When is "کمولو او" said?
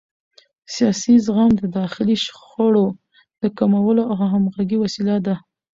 3.57-4.15